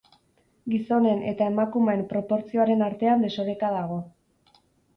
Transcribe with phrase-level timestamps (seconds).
[0.71, 4.03] Gizonen eta emakumeen proportzioaren artean desoreka dago.